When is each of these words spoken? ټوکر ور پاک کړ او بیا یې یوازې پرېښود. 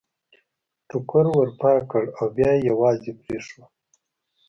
ټوکر 0.89 1.25
ور 1.35 1.49
پاک 1.59 1.81
کړ 1.91 2.03
او 2.17 2.25
بیا 2.35 2.51
یې 2.57 2.65
یوازې 2.69 3.11
پرېښود. 3.21 3.71